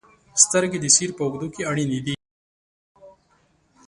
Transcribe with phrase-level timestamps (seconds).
[0.43, 2.15] •سترګې د سیر په اوږدو کې اړینې دي.